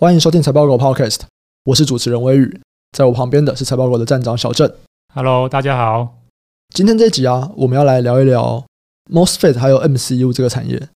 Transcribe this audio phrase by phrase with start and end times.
[0.00, 1.18] 欢迎收听财报狗 Podcast，
[1.62, 2.58] 我是主持人微宇，
[2.96, 4.72] 在我旁边的是财报狗的站长小郑。
[5.14, 6.14] Hello，大家好。
[6.74, 8.64] 今天这集啊，我们要来聊一聊
[9.12, 10.88] MOSFET 还有 MCU 这个产业。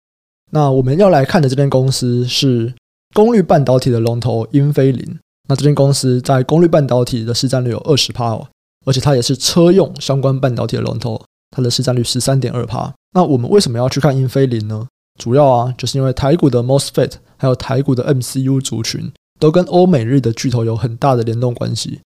[0.52, 2.72] 那我们要来看的这间公司是
[3.12, 5.18] 功率半导体的龙头英飞凌。
[5.50, 8.48] 那这间公司在功率半导体的市占率有二十趴哦，
[8.86, 12.90] 而且它也是车用相关半导体的龙头，它的市占率十三点二趴。
[13.12, 14.88] 那我们为什么要去看英飞凌呢？
[15.20, 17.12] 主要啊，就是因为台股的 MOSFET
[17.44, 22.00] 还有台股的 MCU 族群都跟欧美日的巨头有很大的联动关系。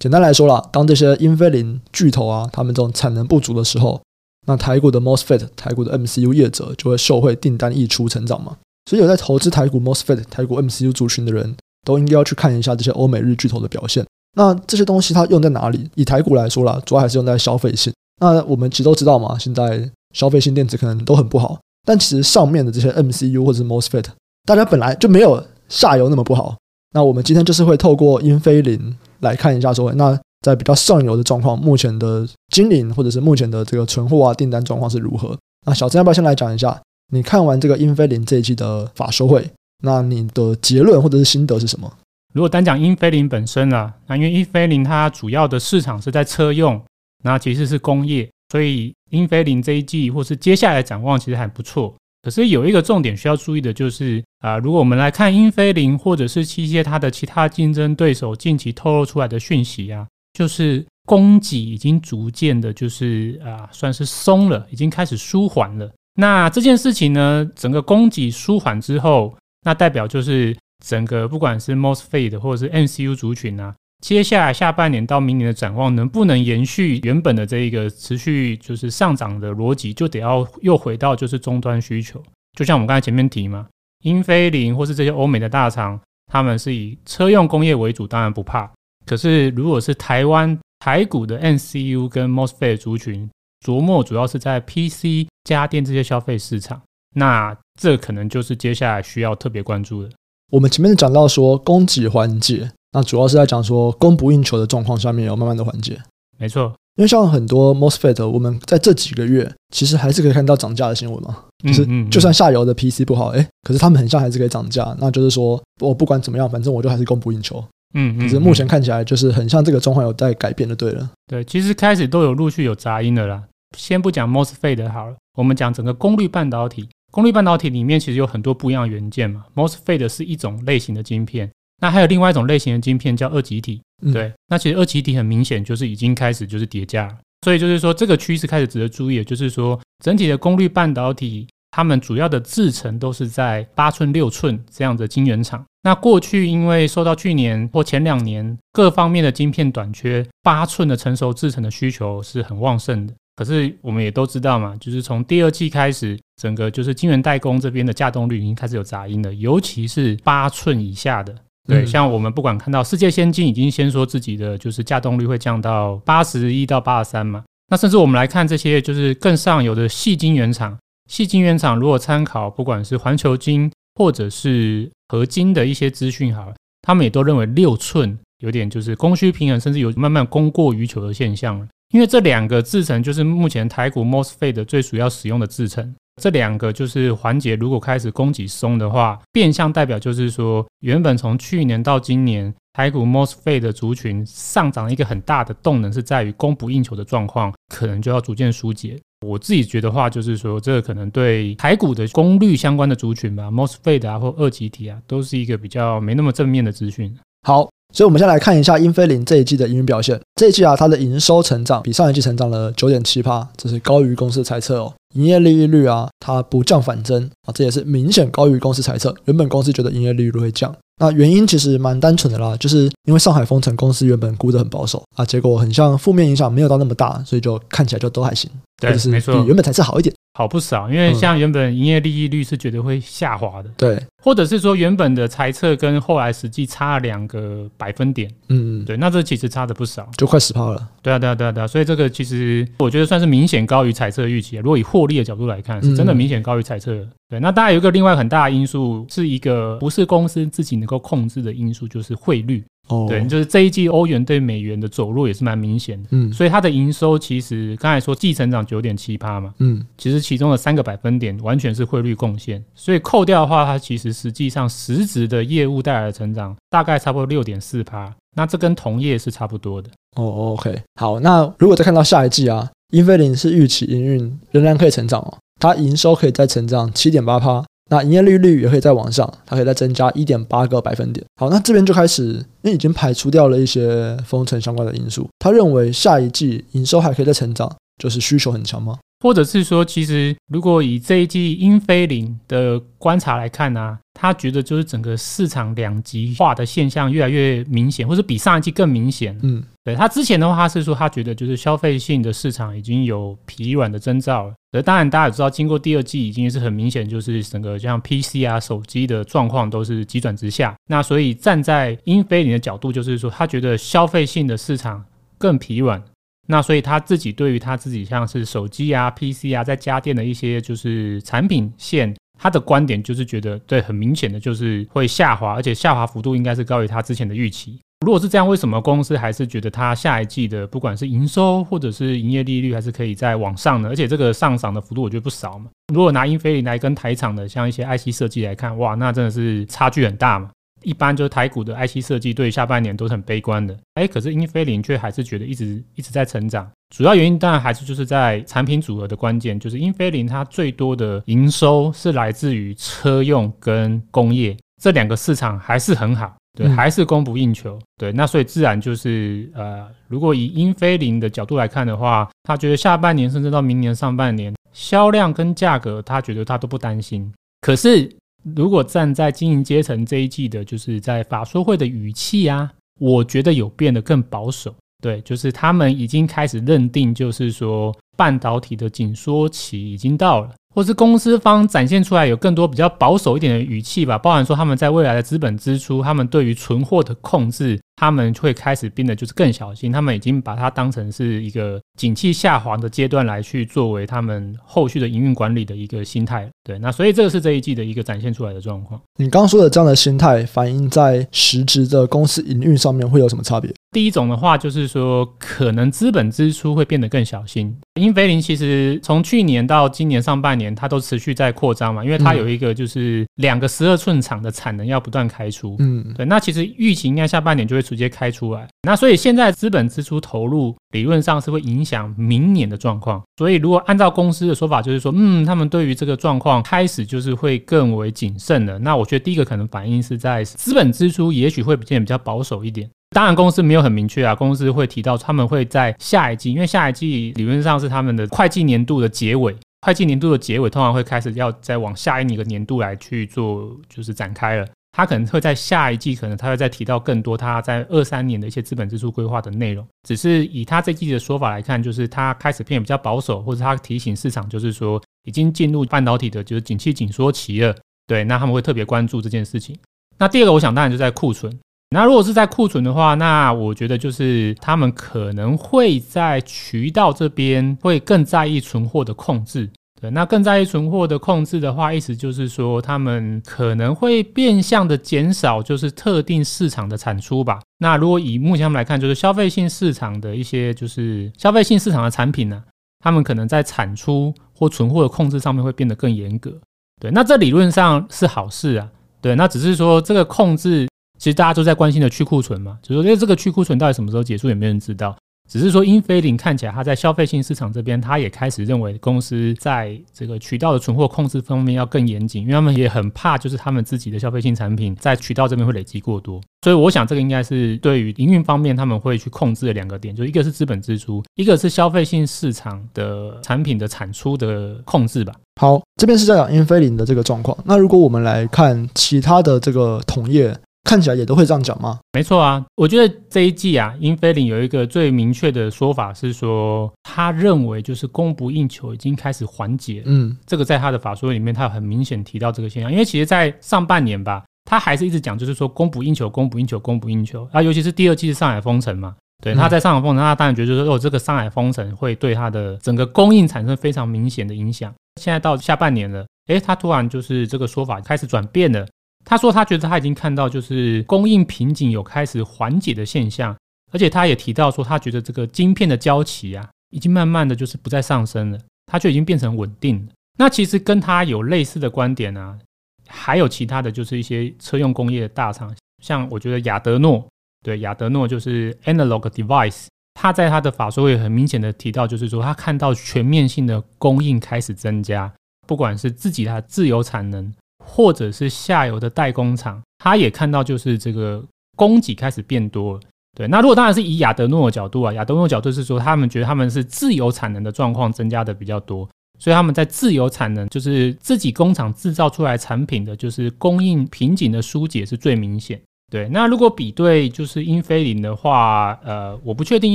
[0.00, 4.00] 简单来说啦，当这些英飞凌巨头啊，他们这种产能不足的时候，
[4.48, 8.56] 那台股的 MOSFET、台股的 MCU 业者就会受惠订单溢出成长嘛。
[8.90, 11.54] 所以有在投资台股 MOSFET、台股 MCU 族群的人
[11.86, 14.04] 都应该要去看一下这些欧美日巨头的表现。
[14.36, 15.88] 那这些东西它用在哪里？
[15.94, 17.92] 以台股来说啦，主要还是用在消费性。
[18.20, 21.60] 那我们其实都知道嘛，现在消费性电子可能都很不好。
[21.86, 24.04] 但其实上面的这些 MCU 或者是 MOSFET，
[24.50, 26.56] 大家本来就没有下游那么不好。
[26.92, 35.38] 那我们今天就是会透过英飞凌来看一下，说那在比较上游的状况，目前的经营或者是目前的这个存货啊订单状况是如何？
[35.64, 36.76] 那小郑要不要先来讲一下？
[37.12, 39.48] 你看完这个英飞凌这一季的法收会，
[39.84, 41.88] 那你的结论或者是心得是什么？
[42.34, 46.82] 如果单讲英飞凌本身啊，那因为英飞凌它主要的市场是在车用，
[47.22, 48.28] 那其实是工业。
[48.50, 65.90] 所以英飞凌这一季或是接下来展望其实还不错，可是有一个重点需要注意的就是啊，如果我们来看英飞凌或者是一些它的其他竞争对手近期透露出来的讯息啊，就是供给已经逐渐的，就是啊算是松了，已经开始舒缓了。
[66.14, 73.74] 那这件事情呢，整个供给舒缓之后，那代表就是整个不管是 MOSFET 或者是 MCU 族群啊。
[74.00, 82.22] 接下来下半年到明年的展望能不能延续原本的这一个持续就是上涨的逻辑，就得要又回到就是终端需求。
[82.58, 83.68] 就像我们刚才前面提嘛，
[84.02, 86.00] 英飞凌或是这些欧美的大厂，
[86.32, 88.70] 他们是以车用工业为主，当然不怕。
[89.04, 93.28] 可是如果是台湾台股的 N C U 跟 MOSFET 族群，
[93.66, 96.80] 琢磨主要是在 PC 家电这些消费市场，
[97.14, 100.08] 那这可能就是接下来需要特别关注的。
[100.50, 102.72] 我们前面讲到说供给环节。
[102.92, 106.00] 那主要是在讲说供不应求的状况下面有慢慢的缓解，
[106.38, 117.64] 没错，因为像很多 MOSFET，我们在这几个月其实还是可以看到涨价的新闻嘛，就是就算下游的 PC 不好，哎，可是他们很像还是可以涨价，那就是说我不管怎么样，反正我就还是供不应求，
[117.94, 123.42] 嗯，可是目前看起来就是很像这个状况有在改变的，对了，对，其实开始都有陆续有杂音的啦，
[123.76, 131.48] 先不讲 MOSFET 好了，我们讲整个功率半导体，功率半导体里面其实有很多不一样的元件嘛，MOSFET 是一种类型的晶片。
[131.80, 133.80] 那还有另外一种类型的晶片叫二极体，
[134.12, 137.08] 对，那其实二极体很明显就是已经开始就是叠加，
[137.42, 145.64] 所以就是说这个趋势开始值得注意的，就是说整体的功率半导体，它们主要的制程都是在八寸、六寸这样的晶圆厂。
[145.82, 153.14] 那过去因为受到去年或前两年各方面的晶片短缺，八寸的成熟制程的需求是很旺盛的。
[153.36, 161.34] 可是我们也都知道嘛，就是从第二季开始，整个就是晶圆代工这边的稼动率已经开始有杂音了，尤其是八寸以下的。
[161.68, 170.76] 对，像我们不管看到世界先进已经先说自己的就是稼动率会降到八十一到八十三嘛，那甚至我们来看这些就是更上游的细晶圆厂，
[171.08, 185.94] 细晶圆厂如果参考不管是环球晶或者是合金的一些资讯好了，他们也都认为六寸有点就是供需平衡，甚至有慢慢供过于求的现象了，因为这两个制程就是目前台股 MOSFET 的最主要使用的制程。
[186.20, 199.00] 这两个就是环节，如果开始供给松的话，变相代表就是说，原本从去年到今年，台股 MOSFET 的族群上涨一个很大的动能是在于供不应求的状况，可能就要逐渐疏解。
[199.26, 207.16] 我自己觉得话就是说，这个可能对台股的功率相关的族群吧，MOSFET 啊或二级体啊，都是一个比较没那么正面的资讯。
[207.42, 207.68] 好。
[207.92, 210.20] 所以，我们先来看一下英飞凌这一季的营运表现。
[210.36, 214.94] 这一季啊，它的营收成长比上一季成长了九点七八，这是高于公司的猜测哦。
[215.14, 219.14] 营业利益率啊，它不降反增啊，这也是明显高于公司猜测。
[219.24, 228.50] 原本公司觉得营业利率会降，那原因其实蛮单纯的啦，就是因为上海封城，公司原本估得很保守啊，结果很像负面影响没有到那么大，所以就看起来就都还行，
[228.80, 230.14] 对，就是，比原本猜测好一点。
[230.34, 240.88] 好不少，因为像原本营业利益率是绝对会下滑的，嗯、对，或者是说原本的财测跟后来实际差了两个百分点，嗯嗯，对，那这其实差的不少，就快十趴了。
[241.02, 244.56] 对啊，对啊，对啊，对啊，所以这个其实我觉得算是明显高于财测预期。
[244.58, 246.92] 如果以获利的角度来看，是真的明显高于财测。
[246.92, 252.64] 嗯、对，那当然有一个另外很大的因素，是一个不是公司自己能够控制的因素，就是汇率。
[252.90, 256.08] 哦，对，就是这一季欧元对美元的走弱也是蛮明显的。
[256.10, 269.88] 嗯，所以它的营收其实刚才说季成长九点七趴嘛，嗯，其实其中的三个百分点完全是汇率贡献，所以扣掉的话，它其实实际上实质的业务带来的成长大概差不多六点四趴，那这跟同业是差不多的。
[270.16, 277.64] 哦，OK，好，那如果再看到下一季啊，英飞凌是预期营运仍然可以成长哦，它营收可以再成长七点八趴。
[277.90, 281.24] 那营业利率也可以再往上，它可以再增加一点八个百分点。
[281.40, 282.32] 好，那这边就开始，
[282.62, 285.28] 因为已经排除掉了一些封城相关的因素。
[285.40, 287.70] 他认为下一季营收还可以再成长，
[288.00, 288.98] 就是需求很强吗？
[289.22, 299.38] 或者是说，其实如果以这一季英飞凌的观察来看呢、啊，他觉得就是整个市场两极化的现象越来越明显，或者比上一季更明显。
[299.42, 304.54] 嗯，对他之前的话，他是说他觉得就是消费性的市场已经有疲软的征兆了。
[304.72, 310.76] 而当然大家也知道，经过第二季已经是很明显，就是整个像 PC 啊、手机的状况都是急转直下。
[310.86, 315.02] 那所以站在英飞凌的角度，就是说他觉得消费性的市场
[315.38, 316.02] 更疲软。
[316.46, 327.80] 那所以他自己对于他自己像是手机啊、PC 啊，在家电的一些就是产品线，他的观点就是觉得对，很明显的就是会下滑，而且下滑幅度应该是高于他之前的预期。
[328.04, 333.90] 如果是这样，为什么公司还是觉得它下一季的不管是营收或者是营业利率还是可以再往上呢？
[333.90, 335.70] 而且这个上涨的幅度我觉得不少嘛。
[335.92, 340.50] 如果拿英飞凌来跟台厂的像一些 IC 设计来看，哇，那真的是差距很大嘛。
[340.82, 346.66] 一般就是台股的 IC 设计对下半年都是很悲观的，哎，可是英飞凌却还是觉得一直一直在成长。
[346.96, 368.10] 主要原因当然还是就是在产品组合的关键，就是英飞凌它最多的营收是来自于车用跟工业这两个市场还是很好，对，还是供不应求，对，那所以自然就是呃，如果以英菲林的角度来看的话，他觉得下半年甚至到明年上半年销量跟价格，他觉得他都不担心，可是。
[368.56, 374.74] 如果站在经营阶层这一季的，就是在法说会的语气啊，我觉得有变得更保守。
[375.02, 380.50] 对，就是他们已经开始认定，就是说半导体的紧缩期已经到了。
[380.74, 396.48] 或是公司方展现出来有更多比较保守一点的语气吧，包含说他们在未来的资本支出，他们对于存货的控制，他们会开始变得就是更小心，他们已经把它当成是一个景气下滑的阶段来去作为他们后续的营运管理的一个心态。
[396.64, 398.98] 对，那所以这个是这一季的一个展现出来的状况。
[399.18, 403.70] 你刚刚说的这样的心态，反映在实质的公司营运上面会有什么差别？
[403.92, 407.76] 第一种的话，就是说可能资本支出会变得更小心。
[408.00, 415.76] 英飞凌其实从去年到今年上半年，它都持续在扩张嘛，因为它有一个就是两个十二寸厂的产能要不断开出。
[415.80, 416.24] 嗯，对。
[416.24, 418.68] 那其实预期应该下半年就会直接开出来。
[418.82, 423.20] 那所以现在资本支出投入理论上是会影响明年的状况。
[423.36, 428.78] 所以如果按照公司的说法，就是说，嗯，他们对于这个状况开始就是会更为谨慎了。
[428.78, 432.88] 那我觉得第一个可能反应是在资本支出也许会变得比较保守一点。
[433.10, 434.36] 当然，公司没有很明确啊。
[434.36, 444.66] 公司会提到他们会在下一季，因为下一季理论上是他们的会计年度的结尾，会计年度的结尾通常会开始要再往下一个年度来去做，就是展开了。
[444.92, 449.86] 他可能会在下一季，可能他会再提到更多他在二三年的一些资本支出规划的内容。
[450.06, 457.74] 只是以他这季的说法来看，就是他开始变得比较保守，或者他提醒市场，就是说已经进入半导体的就是景气紧缩期了。
[458.06, 459.78] 对，那他们会特别关注这件事情。
[460.18, 461.56] 那第二个，我想当然就在库存。
[461.90, 469.68] 那如果是在库存的话，那我觉得就是他们可能会在渠道这边会更在意存货的控制。
[470.00, 477.60] 对，那更在意存货的控制的话，意思就是说他们可能会变相的减少就是特定市场的产出吧。
[477.78, 482.62] 那如果以目前我们来看，就是消费性市场的一些就是消费性市场的产品呢，
[483.00, 486.52] 他们可能在产出或存货的控制上面会变得更严格。
[487.00, 488.88] 对，那这理论上是好事啊。
[489.20, 490.88] 对，那只是说这个控制。
[491.18, 495.14] 其实大家都在关心的去库存嘛，就是说，这个去库存到底什么时候结束，也没人知道。
[495.50, 506.40] 只是说，英飞凌看起来，它在消费性市场这边，它也开始认为公司在这个渠道的存货控制方面要更严谨，因为他们也很怕，就是他们自己的消费性产品在渠道这边会累积过多。
[506.62, 515.34] 所以，我想这个应该是对于营运方面他们会去控制的两个点，就一个是资本支出，一个是消费性市场的产品的产出的控制吧。
[515.60, 517.58] 好，这边是在讲英飞凌的这个状况。
[517.64, 520.56] 那如果我们来看其他的这个同业。
[520.84, 522.00] 看起来也都会这样讲吗？
[522.12, 530.02] 没错啊，我觉得这一季啊，英菲林有一个最明确的说法是说，他认为就是供不应求已经开始缓解。
[530.06, 532.90] 嗯，这个在他的法说里面，他有很明显提到这个现象。
[532.90, 537.46] 因为其实，在上半年吧，他还是一直讲，就是说供不应求，供不应求，供不应求。
[537.52, 544.92] 啊，尤其是第二季是上海封城嘛，对，他在上海封城，他当然觉得说，哦，这个上海封城会对他的整个供应产生非常明显的影响。
[545.20, 548.86] 现在到下半年了，诶，他突然就是这个说法开始转变了。
[549.30, 553.56] 他说他觉得他已经看到就是供应瓶颈有开始缓解的现象，
[553.92, 560.12] 而且他也提到说他觉得这个晶片的交期啊，已经慢慢的就是不再上升了，它就已经变成稳定了。
[560.36, 562.58] 那其实跟他有类似的观点啊，
[563.06, 565.72] 还有其他的就是一些车用工业的大厂，
[566.02, 567.24] 像我觉得亚德诺，
[567.62, 575.32] 对，亚德诺就是 Analog Device，他在他的法说会很明显的提到，就是说他看到全面性的供应开始增加，
[575.68, 577.54] 不管是自己的自有产能，
[577.90, 581.44] 或者是下游的代工厂，他也看到就是这个
[581.76, 582.98] 供给开始变多。
[583.36, 589.08] 对，那如果当然是以亚德诺的角度啊，亚德诺角度是说他们觉得他们是自有产能的状况增加的比较多。
[589.38, 595.80] 所以他们在自有产能，就是自己工厂制造出来产品的，就是供应瓶颈的疏解是最明显。
[596.12, 599.94] 对，那如果比对就是英飞凌的话，呃，我不确定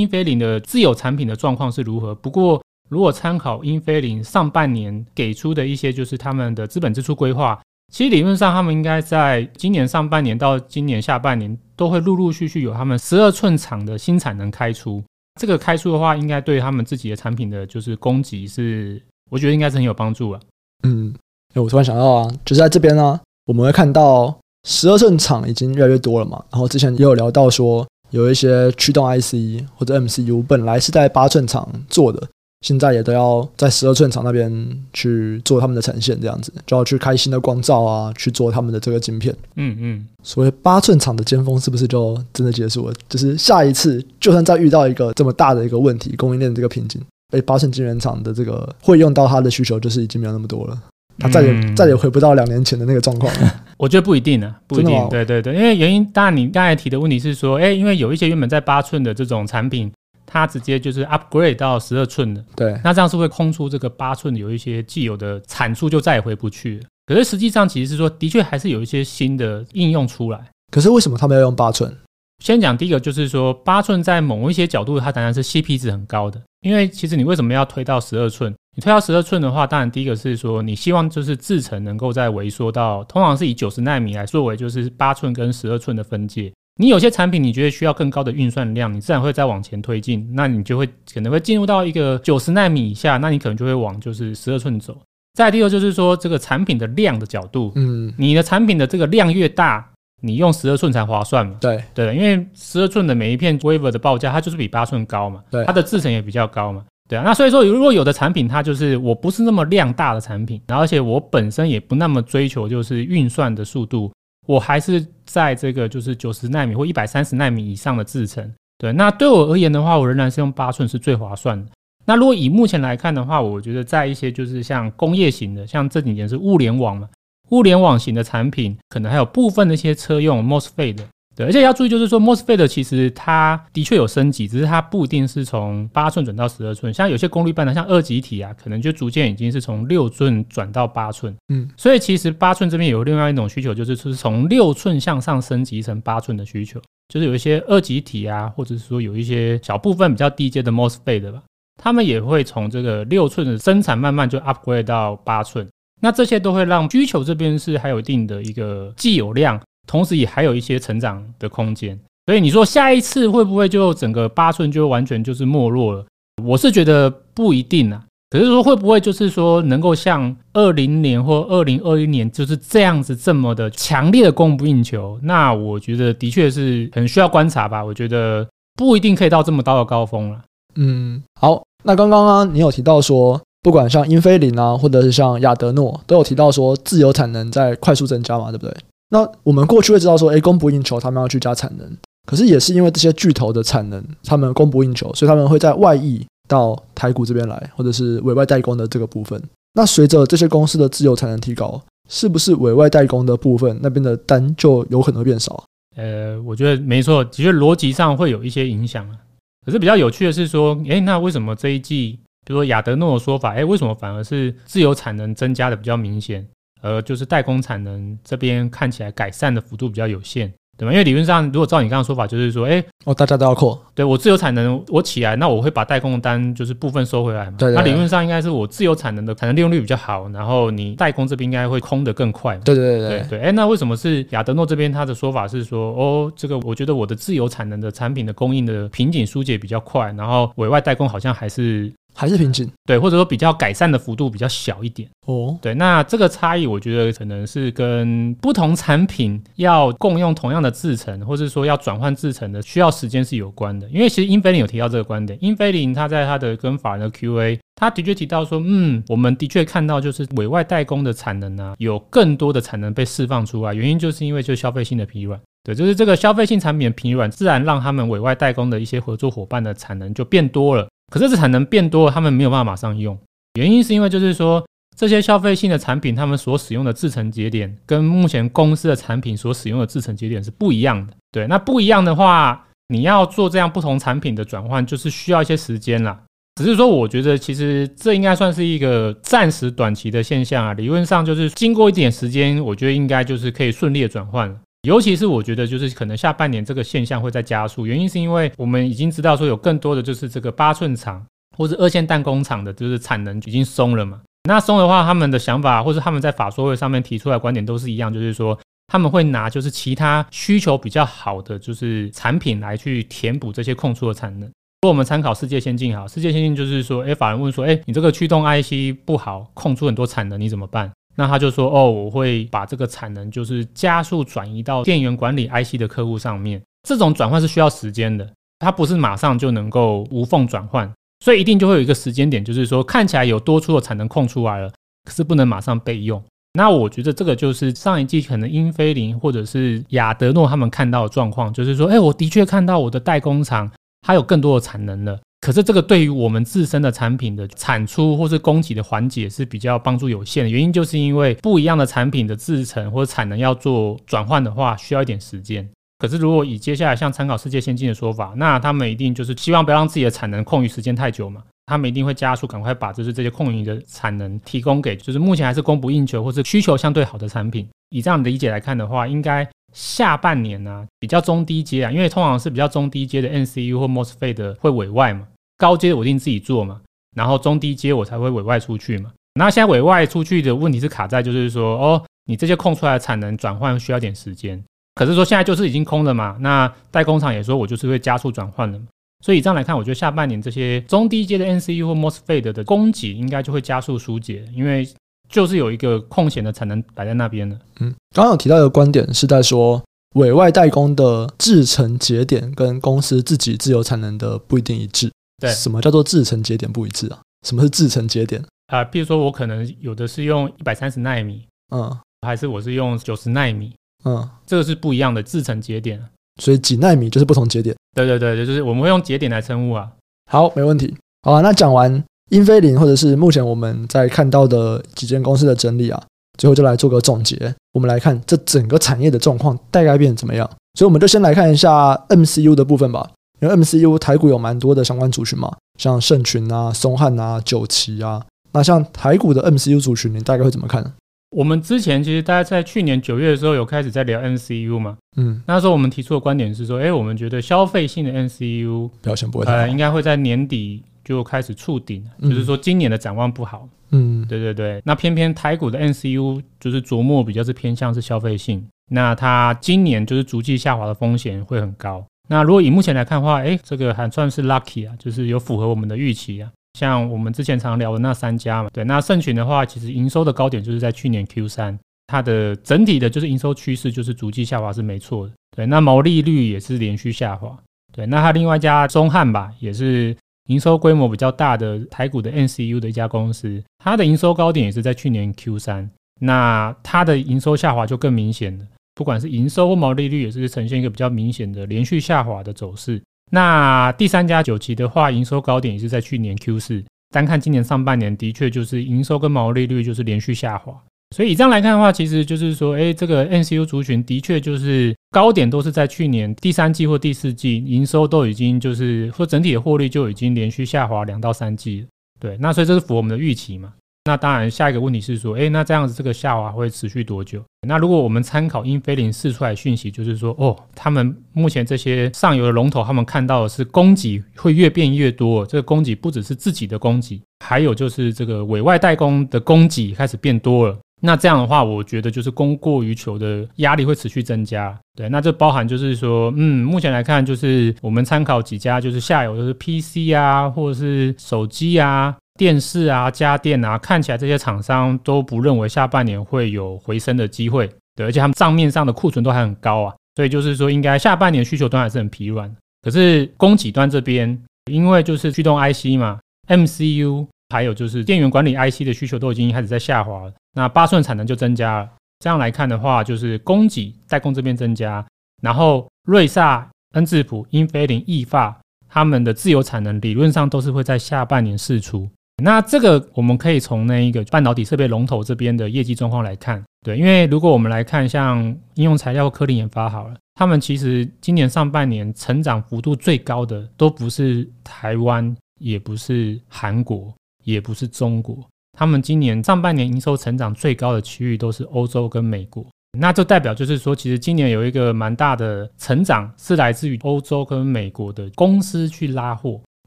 [0.00, 2.14] 英飞凌的自有产品的状况是如何。
[2.14, 7.60] 不过如果参考英飞凌上半年给出的一些就是他们的资本支出规划，
[7.92, 15.02] 其实理论上他们应该在今年上半年到今年下半年都会陆陆续续有他们十二寸厂的新产能开出。
[15.40, 19.00] 这个开出的话，应该对他们自己的产品的就是供给是。
[19.28, 20.40] 我觉得应该是很有帮助了。
[20.84, 21.12] 嗯，
[21.54, 24.32] 哎我突然想到啊，就是在这边呢、啊，我们会看到
[24.68, 26.44] 十二寸厂已经越来越多了嘛。
[26.50, 32.28] 然后之前也有聊到说，有一些驱动 IC 或者 MCU 本来是在八寸厂做的，
[32.62, 34.50] 现在也都要在十二寸厂那边
[34.92, 39.34] 去做他们的产线，这样子就要去开新的光照啊，去做他们的这个晶片。
[39.56, 42.94] 嗯嗯，所谓八寸厂的尖峰是不是就真的结束了？
[43.08, 47.00] 就是下一次，就算再遇到一个这么大的一个问题，供应链的这个瓶颈。
[47.32, 50.78] 被，八寸晶圆厂的这个会用到它的需求，就是已经没有那么多了，
[51.18, 53.64] 它再也、嗯、再也回不到两年前的那个状况了。
[53.76, 55.08] 我觉得不一定呢，不一定。
[55.08, 59.90] 对对对，因为原因，当然你刚才提的问题是说，哎，因为有一些原本在八寸的这种产品，
[60.36, 66.86] 它直接就是 upgrade 到十二寸的，对，那这样是会空出这个八寸有一些既有的产出，就再也回不去了。
[67.06, 70.50] 可是实际上，其实是说，的确还是有一些新的应用出来。
[70.72, 71.96] 可是为什么他们要用八寸？
[72.44, 76.42] 先讲第一个，就是说八寸在某一些角度，它当然是 CP 值很高的。
[76.60, 78.52] 因为其实你为什么要推到十二寸？
[78.76, 86.52] 你推到十二寸的话，当然第一个是说你希望就是制程能够再萎缩到，通常是以九十纳米来作为就是八寸跟十二寸的分界。
[86.76, 94.96] 你有些产品你觉得需要更高的运算量，你自然会再往前推进，那你就会可能会进入到一个九十纳米以下，那你可能就会往就是十二寸走。
[95.34, 99.90] 再第二就是说这个产品的量的角度，嗯，你的产品的这个量越大。
[100.22, 101.58] 你用十二寸才划算嘛？
[101.60, 107.22] 对对，因为十二寸的每一片 wafer 的报价，它就是比八寸高嘛，对，它的制程也比较高嘛，对啊。
[107.22, 114.10] 那所以说，如果有的产品它就是我不是那么量大的产品，然后而且我本身也不那么追求就是运算的速度，
[114.46, 118.92] 我还是在这个就是九十纳米或一百三十纳米以上的制程，对。
[118.92, 121.70] 那对我而言的话，我仍然是用八寸是最划算的。
[122.04, 127.08] 那如果以目前来看的话，我觉得在一些就是像工业型的，像这几年是物联网嘛。
[127.50, 131.04] 物联网型的产品，可能还有部分的一些车用 MOSFET 的，
[131.36, 146.80] 对，而且要注意就是说 MOSFET 其实它的确有升级，只是它不一定是从八寸转到十二寸，像有些功率半导体，像二极体啊，可能就逐渐已经是从六寸转到八寸，嗯，所以其实八寸这边有另外一种需求，就是是从六寸向上升级成八寸的需求，
[147.12, 151.42] 就是有一些二极体啊，或者是说有一些小部分比较低阶的 MOSFET 的吧，
[151.76, 155.68] 他们也会从这个六寸的生产慢慢就 upgrade 到八寸。
[156.00, 161.98] 那这些都会让需求这边是还有一定的一个既有量，同时也还有一些成长的空间。
[162.26, 166.04] 所以你说下一次会不会就整个八寸就完全就是没落了？
[166.42, 168.02] 我是觉得不一定啊。
[168.30, 175.18] 可是说会不会就是说能够像二零年或二零二一年就是这样子这么的强烈的供不应求？
[175.22, 177.84] 那我觉得的确是很需要观察吧。
[177.84, 180.42] 我觉得不一定可以到这么高的高峰了。
[180.74, 183.40] 嗯，好，那刚刚啊，你有提到说。
[183.62, 188.72] 不管像英飞凌啊，或者是像亚德诺，都有提到说自由产能在快速增加嘛，对不对？
[189.10, 191.96] 那我们过去会知道说，哎，供不应求，他们要去加产能。
[192.26, 199.40] 可是也是因为这些巨头的产能，他们供不应求，所以他们会在外溢到台股这边来，或者是委外代工的这个部分。
[199.74, 205.64] 那随着这些公司的自由产能提高，是不是委外代工的部分那边的单就有可能变少？
[205.96, 209.16] 呃，我觉得没错，的确逻辑上会有一些影响啊。
[209.64, 212.18] 可是比较有趣的是说，哎，那为什么这一季？
[212.44, 216.46] 比如说亚德诺的说法，哎，为什么反而是自由产能增加的比较明显，
[216.80, 220.52] 而就是代工产能这边看起来改善的幅度比较有限？
[220.78, 220.92] 对吗？
[220.92, 227.54] 因为理论上，如果照你刚刚说法，就是说，哎，哦，大家都要扩，对我自有产能我起来，那我会把代工单就是部分收回来嘛。
[227.56, 232.58] 对，对，那理论上应该是我自有产能的产能利用率比较好，然后你代工这边应该会空得更快。
[232.58, 233.40] 对对对对对。
[233.40, 245.56] 哎，那为什么是亚德诺这边他的说法是说，哦，这个我觉得我的自有产能的产品的供应的瓶颈疏解比较快，然后委外代工好像还是还是瓶颈，对，或者说比较改善的幅度比较小一点哦。
[245.60, 253.86] 对，那这个差异，我觉得可能是跟不同产品要共用同样的制程，或者说要转换制程的需要时间是有关的。
[253.90, 265.38] 因为其实英飞凌有提到这个观点，英飞凌他在他的跟法人的 Q&A，他的确提到说，嗯，我们的确看到就是委外代工的产能啊，有更多的产能被释放出来，原因就是因为就是消费性的疲软。
[265.62, 270.86] 对，就是这个消费性产品的疲软，自然让他们委外代工的一些合作伙伴的产能就变多了。
[271.12, 273.16] 可是这产能变多了，他们没有办法马上用，
[273.54, 281.12] 原因是因为就是说这些消费性的产品，他们所使用的制程节点跟目前公司的产品所使用的制程节点是不一样的。
[281.30, 286.18] 对，那不一样的话，你要做这样不同产品的转换，就是需要一些时间啦。
[286.56, 290.72] 只是说，我觉得其实这应该算是一个暂时短期的现象啊。
[290.72, 294.56] 理论上就是经过一点时间，我觉得应该就是可以顺利的转换了。
[294.86, 301.26] 尤其是我觉得，就是可能下半年这个现象会再加速，原因是因为我们已经知道说有更多的就是这个八寸厂
[301.58, 304.20] 或者二线弹工厂的，就是产能已经松了嘛。
[304.48, 314.48] 那松的话，他们的想法或者他们在法说会上面提出来观点都是一样，就是说他们会拿就是其他需求比较好的就是产品来去填补这些空出的产能。
[314.82, 320.92] 如果我们参考世界先进哈，世界先进就是说，哎，法人问说，哎，你这个驱动 IC 不好，空出很多产能，你怎么办？
[321.16, 326.62] 那他就说哦，我会把这个产能就是加速转移到电源管理 IC 的客户上面。
[326.86, 330.88] 这种转换是需要时间的，它不是马上就能够无缝转换，
[331.24, 334.70] 所以一定就会有一个时间点，就是说看起来有多出的产能空出来了，
[335.04, 336.22] 可是不能马上备用。
[336.52, 343.70] 那我觉得这个就是上一季可能英飞凌或者是亚德诺他们看到的状况，就是说，哎，我的确看到我的代工厂
[344.00, 345.18] 它有更多的产能了。
[345.46, 355.64] 可是这个对于我们自身的产品的产出或是供给的缓解是比较帮助有限的，原因就是因为不一样的产品的制程或者产能要做转换的话，需要一点时间。
[355.98, 367.68] 可是如果以接下来像参考世界先进的说法，那他们一定就是希望不要让自己的产能空余时间太久嘛，他们一定会加速赶快把就是这些空余的产能提供给就是目前还是供不应求或是需求相对好的产品。
[367.90, 375.28] 以这样的理解来看的话，应该下半年呢、啊、比较中低阶啊，因为通常是比较中低阶的 NCU 或 MOSFET 的会委外嘛。
[375.56, 376.80] 高阶我一定自己做嘛，
[377.14, 379.12] 然后中低阶我才会委外出去嘛。
[379.34, 384.62] 那现在委外出去的问题是卡在就是说，哦，你这些空出来的产能转换需要点时间。
[384.94, 388.86] 可是说现在就是已经空了嘛，那代工厂也说我就是会加速转换了嘛。
[389.24, 394.88] 所以这样来看，我觉得下半年这些中低阶的 N C U 或 MOSFET 的供给应该就会加速疏解，因为
[395.28, 397.58] 就是有一个空闲的产能摆在那边了。
[397.80, 399.82] 嗯，刚刚有提到一个观点是在说，
[400.14, 405.10] 委外代工的制程节点跟公司自己自有产能的不一定一致。
[405.38, 407.20] 对，什么叫做制程节点不一致啊？
[407.46, 408.82] 什么是制程节点啊？
[408.82, 416.02] 比如说我可能有的是用一百三十纳米，嗯，还是我是用九十纳米，嗯，这个是不一样的制程节点。
[416.42, 417.74] 所以几纳米就是不同节点。
[417.94, 419.90] 对对对，就是我们会用节点来称呼啊。
[420.30, 420.94] 好，没问题。
[421.22, 426.02] 好啊，那讲完英飞凌或者是目前我们在看到的几间公司的整理啊，
[426.38, 427.54] 最后就来做个总结。
[427.72, 430.48] 我们来看这整个产业的状况大概变怎么样。
[430.78, 433.10] 所以我们就先来看一下 MCU 的部分吧。
[433.40, 440.92] 因为 MCU 台股有蛮多的相关族群嘛，像盛群啊、松汉啊、九旗啊，那像台股的 MCU 族群，你大概会怎么看呢？
[441.30, 462.06] 我们之前其实大家在去年九月的时候有开始在聊 MCU 嘛，嗯，那时候我们提出的观点是说，哎，我们觉得消费性的 MCU 表现不会太好，呃，应该会在年底就开始触顶，嗯，就是说今年的展望不好，嗯，对对对，那偏偏台股的 MCU 就是琢磨比较是偏向是消费性，那它今年就是逐季下滑的风险会很高。
[462.28, 466.50] 那如果以目前来看的话，哎，这个还算是 lucky 啊，就是有符合我们的预期啊。
[466.78, 475.32] 像我们之前常聊的那三家嘛，对，那盛群的话，其实营收的高点就是在去年 Q 三，它的整体的就是营收趋势就是逐季下滑是没错的。
[475.56, 477.56] 对，那毛利率也是连续下滑。
[477.94, 480.14] 对，那它另外一家中汉吧，也是
[480.48, 485.88] 营收规模比较大的台股的 NCU 的一家公司，它的营收高点也是在去年 Q 三，
[486.20, 488.66] 那它的营收下滑就更明显了。
[488.96, 493.00] 不管是营收或毛利率，也是呈现一个比较明显的连续下滑的走势。
[493.30, 500.74] 那第三家九旗的话，营收高点也是在去年 Q 四，单看今年上半年，的确就是营收跟毛利率就是连续下滑。
[501.14, 511.86] 所以以这样来看的话，其实就是说，哎，这个 NCU 族群的确就是高点都是在去年第三季或第四季，营收都已经就是或整体的获利就已经连续下滑两到三季。
[512.18, 513.74] 对，那所以这是符合我们的预期嘛？
[514.06, 517.42] 那当然，下一个问题是说，诶，那这样子这个下滑会持续多久？
[517.66, 525.44] 那如果我们参考英飞凌试出来讯息，就是说，哦，他们目前这些上游的龙头，他们看到的是供给会越变越多。
[525.44, 530.78] 这个供给不只是自己的供给，还有就是这个委外代工的供给开始变多了。
[531.02, 534.74] 那这样的话，我觉得就是供过于求的压力会持续增加。
[534.96, 547.68] 对，那这包含就是说，嗯，目前来看，就是我们参考几家就是下游，就是 PC 啊，或者是手机啊、电视啊、家电啊，看起来这些厂商都不认为下半年会有回升的机会。
[547.94, 552.54] 对，而且他们账面上的库存都还很高啊，所以就是说，应该下半年需求端还是很疲软。
[552.82, 554.38] 可是供给端这边，
[554.70, 557.26] 因为就是驱动 IC 嘛，MCU。
[557.54, 561.88] 还有就是电源管理 IC 的需求都已经开始在下滑了，那八寸产能就增加了。
[562.18, 565.06] 这样来看的话，就是供给代工这边增加，
[565.40, 572.10] 然后瑞萨、恩智浦、英飞凌、意法他们的自由产能理论上都是会在下半年释出。
[572.42, 578.42] 那这个我们可以从那一个半导体设备龙头这边的业绩状况来看，对，因为如果我们来看像
[578.74, 587.12] 应用材料、科林研发好了，他们其实今年上半年成长幅度最高的都不是台湾，也不是韩国。
[587.44, 588.44] 也不是中国，
[588.76, 592.66] 他们今年上半年营收成长最高的区域都是欧洲跟美国，
[592.98, 599.60] 那就代表就是说，其实今年有一个蛮大的成长是来自于欧洲跟美国的公司去拉货。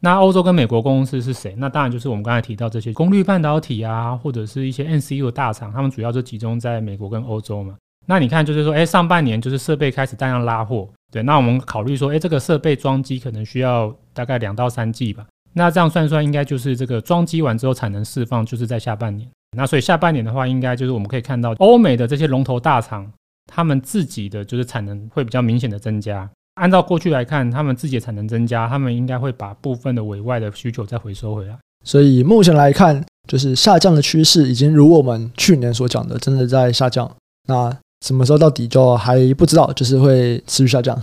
[0.01, 1.53] 那欧洲跟美国公司是谁？
[1.57, 7.75] 那当然就是我们刚才提到这些功率半导体啊，或者是一些 N C U 大厂，他们主要就集中在美国跟欧洲嘛。
[8.05, 15.25] 那你看就是说，哎，上半年就是设备开始大量拉货，对，那我们考虑说，哎，这个设备装机可能需要大概两到三季吧。
[15.53, 19.29] 那这样算算，应该就是这个装机完之后产能释放，就是在下半年。
[19.57, 23.11] 那所以下半年的话，应该就是我们可以看到欧美的这些龙头大厂，
[23.45, 26.29] 他们自己的就是产能会比较明显的增加。
[26.59, 31.57] 按照过去来看，他们自己的产能增加，他们应该会把部分的委外的需求再回收回来。
[31.85, 37.09] 所以目前来看，就是下降的趋势已经如我们去年所讲的，真的在下降。
[37.47, 40.95] 那什么时候到底就还不知道，就是会持续下降。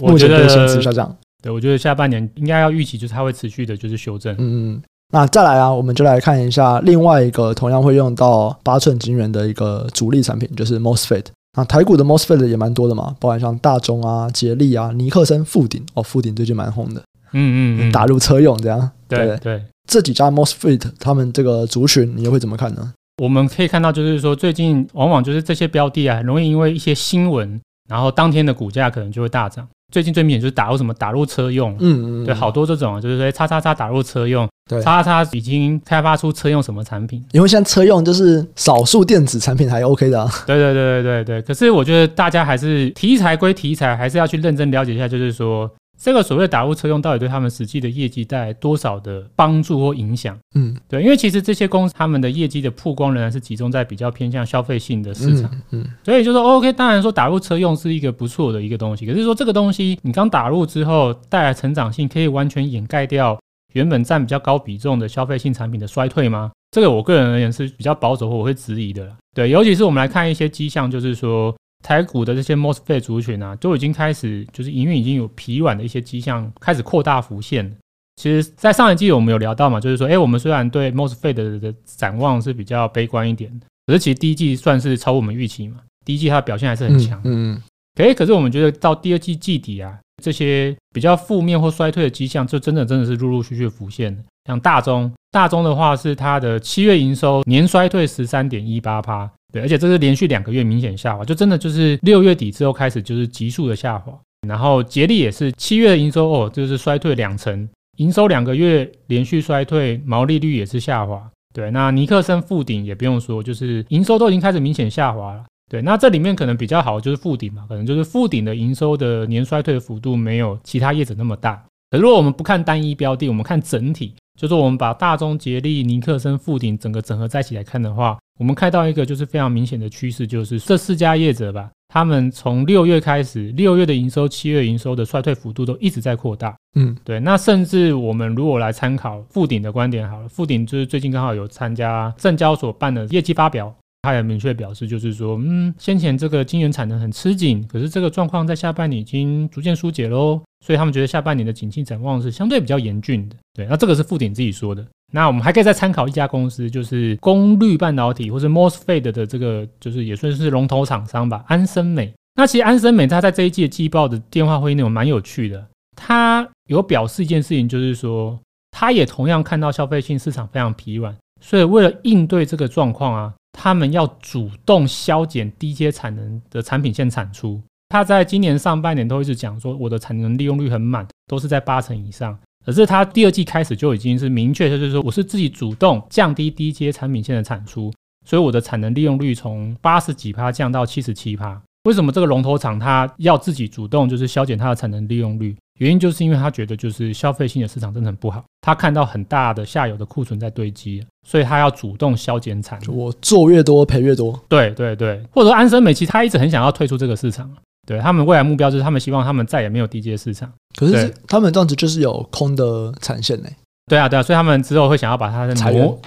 [0.00, 1.16] 目前会先持续下降。
[1.42, 4.34] 对，我觉得下半年应该要预期，就是它会持续的，就是修正。
[4.34, 4.82] 嗯嗯，
[5.12, 11.24] 那再来啊，我们就来看一下另外一个同样会用到八寸晶圆的一个主力产品，就是 MOSFET。
[11.56, 17.02] 那台股的 MOSFET 也蛮多的嘛，包含像大中啊、杰力啊、尼克森、富鼎哦，富鼎最近蛮红的。
[17.32, 18.90] 嗯嗯，打入车用这样。
[19.08, 22.92] 对对，对，这几家 MOSFET 他们这个族群，你又会怎么看呢？
[23.22, 29.66] 我们可以看到，就是说最近往往就是这些标的啊，很容易因为一些新闻，然后当天的股价可能就会大涨。
[29.92, 37.22] 最近最明显就是打入什么打入车用，嗯嗯，对，好多这种就是说叉叉叉打入车用，对，叉叉叉已经开发出车用什么产品？
[37.32, 40.30] 因为现在车用就是少数电子产品还 OK 的啊。
[40.46, 41.42] 对对对对对对。
[41.42, 45.70] 可是我觉得大家还是题材归题材，还是要去认真了解一下，就是说。
[46.02, 50.34] 这个所谓的打入车用到底对他们实际的业绩带来多少的帮助或影响？
[50.54, 55.50] 嗯，对，因为其实这些公司他们的业绩的曝光仍然是集中在比较偏向消费性的市场。
[55.72, 63.38] 嗯，嗯，所以就说 OK，当然说打入车用是一个不错的一个东西，可是说这个东西你刚打入之后带来成长性，可以完全掩盖掉
[63.72, 66.50] 原本占比较高比重的消费性产品的衰退吗？
[66.70, 69.10] 这个我个人而言是比较保守或我会质疑的。
[69.34, 71.54] 对，尤其是我们来看一些迹象，就是说。
[71.82, 77.74] 台股的这些 MOSFET 族群啊，都已经开始就是营运已经有疲软的一些迹象，开始扩大浮现。
[78.16, 83.50] 其实，在上一季我们有聊到嘛，就是说，哎，我们虽然对 MOSFET 的的展望是比较悲观一点，
[83.86, 85.78] 可是其实第一季算是超我们预期嘛。
[86.04, 87.18] 第一季它的表现还是很强。
[87.24, 87.58] 嗯。
[87.96, 94.16] 哎，可是我们觉得到第二季季底啊，这些比较负面或衰退的迹象，就真的真的是陆陆续续浮现。
[94.46, 99.30] 像大中，大中的话是它的七月营收年衰退十三点一八趴。
[99.52, 104.16] 对，而且这是连续两个月明显下滑，就真的就是六月底之后开始就是急速的下滑。
[104.48, 111.20] 然后杰力也是七月的营收哦，就是衰退两成，营收两个月连续衰退，毛利率也是下滑。
[111.52, 115.44] 对，那尼克森、富鼎也不用说，就是营收都已经开始明显下滑了。
[115.70, 121.64] 对，那这里面可能比较好就是富鼎嘛，可能就是富鼎的营收的年衰退的幅度没有其他业者那么大。
[121.90, 128.18] 可如果我们不看单一标的，我们看整体，就是我们把大中、杰力、尼克森、富鼎整个整合在一起来看的话。
[128.38, 136.56] 我们看到一个就是非常明显的趋势，就是这四家业者吧，他们从六月开始，六月的营收、七月营收的衰退幅度都一直在扩大。
[136.74, 137.20] 嗯，对。
[137.20, 143.72] 那甚至我们如果来参考富鼎的观点好了，富鼎就是最近刚好有参加证交所办的业绩发表，
[144.02, 153.36] 他也明确表示，就是说，嗯，先前这个晶圆产能很吃紧，可是这个状况在下半年已经逐渐疏解喽，所以他们觉得下半年的景气展望是相对比较严峻的。
[153.52, 154.84] 对，那这个是富鼎自己说的。
[155.12, 162.12] 那我们还可以再参考一家公司，就是功率半导体或是 MOSFET 的这个，就是也算是龙头厂商吧，安森美。
[162.36, 168.38] 那其实安森美它在这一季的季报的电话会议内容蛮有趣的，它有表示一件事情，就是说
[168.70, 177.60] 它也同样看到消费性市场非常疲软，所以为了应对这个状况啊，他们要主动削减低阶产能的产品线产出。
[177.88, 182.38] 他在今年上半年都一直讲说，我的产能利用率很满，都是在八成以上。
[182.64, 187.92] 可是他第二季开始就已经是明确，就是说我是自己主动降低低阶产品线的产出，
[188.24, 191.60] 所以我的产能利用率从八十几趴降到七十七趴。
[191.84, 195.56] 为什么这个龙头厂它要自己主动就是削减它的产能利用率？
[195.80, 202.94] 原因就是因为他觉得就是消费性的市场真的很不好，他看到很大的下游的库存在堆积，所以他要主动削减产能。
[202.94, 204.38] 我做越多赔越多。
[204.46, 207.50] 对对对，或者说安森美其实他一直很想要退出这个市场，
[207.86, 210.52] 对他们未来目标就是他们希望他们再也没有低阶市场。
[210.76, 213.48] 可是他们这样子就是有空的产线呢？
[213.86, 215.98] 对啊对啊，所以他们之后会想要把它裁员，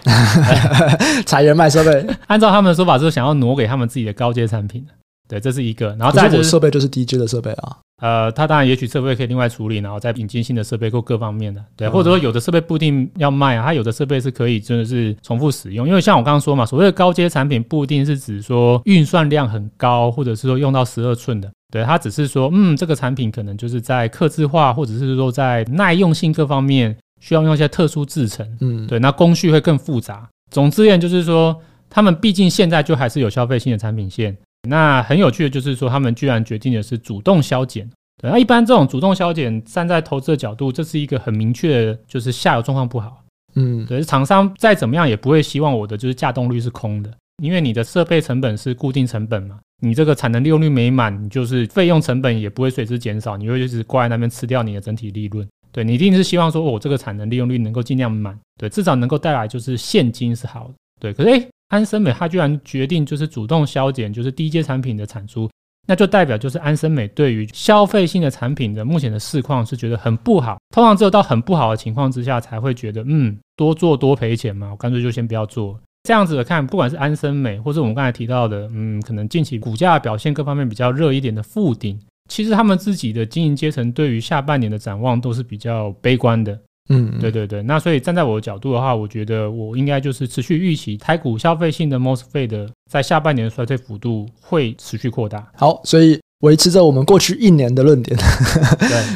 [1.25, 2.07] 裁员卖设备。
[2.27, 4.85] 按照他们的说法，就是想要挪给他们自己的高阶产品。
[5.27, 5.95] 对，这是一个。
[5.99, 7.77] 然后再就是设备就是低阶的设备啊。
[8.01, 30.27] 呃，他当然也许设备可以另外处理，然后再引进新的设备或各方面的，对，或者说有的设备不一定要卖啊，它有的设备是可以真的是重复使用，因为像我刚刚说嘛，所谓的高阶产品不一定是指说运算量很高，或者是说用到十二寸的，对，它只是说，嗯，这个产品可能就是在刻字化或者是说在耐用性各方面需要用一些特殊制成，嗯，对，那工序会更复杂。
[30.51, 31.55] 总之言就是说，
[31.89, 34.35] 他们毕竟现在就还是有消费性的产品线。
[34.69, 37.89] 那很有趣的就是说，他们居然决定的是主动削减。
[38.21, 43.21] 对，那一般这种主动削减，站在投资的角度，这是一个很明确的，就是下游状况不好。
[43.55, 47.11] 嗯，对，厂商再怎么样也不会希望我的就是稼动率是空的，
[47.43, 55.45] 因为你的设备成本是固定成本嘛，你这个产能利用率没满，你就是费用成本也不会随之减少，你会就是挂在那边吃掉你的整体利润。
[55.71, 60.73] 对，你一定是希望说，我这个产能利用率能够尽量满，对，至少能够带来就是现金是好的。
[61.01, 61.47] 对，可是诶。
[61.73, 65.49] 安森美它居然决定就是主动削减，就是低阶产品的产出，
[65.87, 70.59] 那就代表就是安森美对于消费性的产品的目前的市况是觉得很不好。
[70.69, 75.79] 通常只有到很不好的情况之下才会觉得，嗯，多做多赔钱嘛，我干脆就先不要做。
[76.03, 86.59] 这样子的看，不管是安森美，或是我们刚才提到的，嗯，可能近期股价表现各方面比较热一点的富鼎，其实他们自己的经营阶层对于下半年的展望都是比较悲观的。
[86.89, 95.47] 嗯，对对对，那所以站在我的角度的话，我觉得我应该就是持续预期台股消费性的 MOSFET 的在下半年的衰退幅度会持续扩大。
[95.55, 98.17] 好，所以维持着我们过去一年的论点，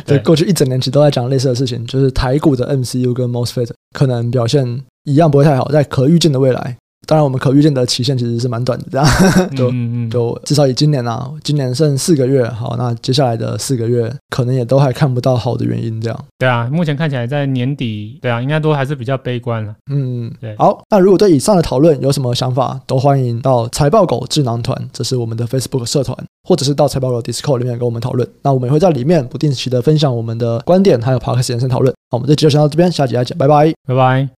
[0.05, 6.77] 对， 对，过去一整年其实都在讲类似的事情，就是台股的 MCU 跟 MOSFET 可能表现一样不会太好，在可预见的未来。
[7.07, 9.07] 当然，我们可预见的期限其实是蛮短的，这样
[9.55, 9.71] 就
[10.11, 16.25] 就至少以今年啊，今年剩四个月，好，那接下来的四个月可能也都还看不到好的原因，这样。
[16.37, 19.73] 对啊，目前看起来在年底，对啊，应该都还是比较悲观了。
[19.89, 20.53] 嗯，对。
[20.57, 28.27] 好，那如果对以上的讨论有什么想法，都欢迎到财报狗智囊团，这是我们的 Facebook 社团，或者是到财报狗 Discord 里面跟我们讨论。
[28.41, 31.93] 那我们也会在里面不定期的分享我们的观点，还有 Podcast 延伸讨论。
[32.11, 34.29] 好，我们这集就先到这边，下集再见，拜拜，拜拜。